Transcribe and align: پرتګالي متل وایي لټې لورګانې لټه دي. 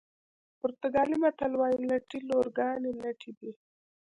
پرتګالي 0.59 1.15
متل 1.21 1.51
وایي 1.55 1.79
لټې 1.91 2.19
لورګانې 2.29 2.91
لټه 3.03 3.31
دي. 3.39 3.51